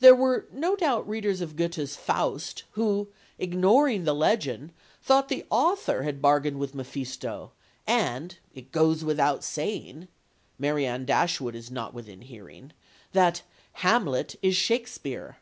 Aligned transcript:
There 0.00 0.16
were 0.16 0.46
no 0.50 0.74
doubt 0.74 1.08
readers 1.08 1.40
of 1.40 1.54
Goethe's 1.54 1.94
Faust 1.94 2.64
who, 2.72 3.06
ignoring 3.38 4.02
the 4.02 4.12
legend, 4.12 4.72
thought 5.00 5.28
the 5.28 5.46
author 5.48 6.02
had 6.02 6.20
bargained 6.20 6.58
with 6.58 6.74
Mephisto 6.74 7.52
and, 7.86 8.36
it 8.52 8.72
"goes 8.72 9.04
without 9.04 9.44
saying" 9.44 10.08
(Marianne 10.58 11.04
Dashwood 11.04 11.54
is 11.54 11.70
not 11.70 11.94
within 11.94 12.22
hearing), 12.22 12.72
that 13.12 13.42
"Hamlet 13.74 14.34
is 14.42 14.56
Shakespeare." 14.56 15.36